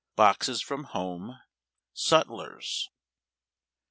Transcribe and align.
—BOXES 0.15 0.61
FROM 0.63 0.85
HOME.— 0.85 1.39
SUTLERS. 1.93 2.89